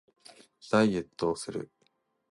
[0.71, 1.71] ダイエットをする